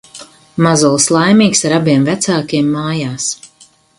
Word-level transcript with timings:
Mazulis 0.67 1.05
laimīgs 1.15 1.61
ar 1.69 1.77
abiem 1.77 2.09
vecākiem 2.09 2.75
mājās. 2.79 3.31